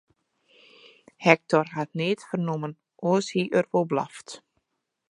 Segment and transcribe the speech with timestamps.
[1.17, 2.75] Hektor hat neat fernommen,
[3.09, 4.37] oars hie er wol blaft.